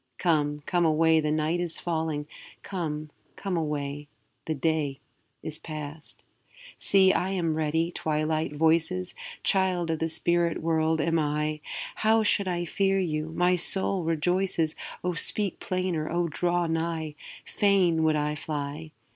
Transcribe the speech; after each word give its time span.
Come, 0.17 0.63
come 0.65 0.83
away, 0.83 1.19
the 1.19 1.31
night 1.31 1.59
is 1.59 1.77
falling; 1.77 2.25
'Come, 2.63 3.11
come 3.35 3.55
away, 3.55 4.07
the 4.45 4.55
day 4.55 4.99
is 5.43 5.59
past.' 5.59 6.23
See, 6.79 7.13
I 7.13 7.29
am 7.29 7.53
ready, 7.53 7.91
Twilight 7.91 8.51
voices! 8.53 9.13
Child 9.43 9.91
of 9.91 9.99
the 9.99 10.09
spirit 10.09 10.59
world 10.63 11.01
am 11.01 11.19
I; 11.19 11.59
How 11.97 12.23
should 12.23 12.47
I 12.47 12.65
fear 12.65 12.97
you? 12.97 13.31
my 13.35 13.55
soul 13.55 14.03
rejoices, 14.03 14.75
O 15.03 15.13
speak 15.13 15.59
plainer! 15.59 16.09
O 16.09 16.27
draw 16.29 16.65
nigh! 16.65 17.13
Fain 17.45 18.01
would 18.01 18.15
I 18.15 18.33
fly! 18.33 18.89